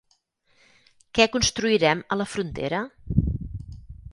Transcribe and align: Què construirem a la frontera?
Què 1.17 1.27
construirem 1.35 2.01
a 2.15 2.17
la 2.23 2.27
frontera? 2.33 2.81